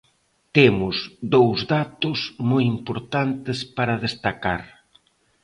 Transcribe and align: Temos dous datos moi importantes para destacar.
Temos 0.57 0.95
dous 1.33 1.59
datos 1.75 2.19
moi 2.49 2.63
importantes 2.75 3.59
para 3.77 4.01
destacar. 4.05 4.61